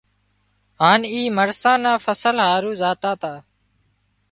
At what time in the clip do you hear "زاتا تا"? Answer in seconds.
2.81-3.33